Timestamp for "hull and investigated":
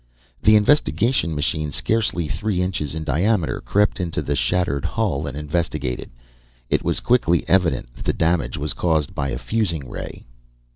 4.83-6.09